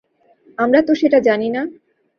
আমরা 0.57 0.79
তো 0.87 0.91
সেটা 0.95 1.19
জানি 1.19 1.49
না। 1.49 1.61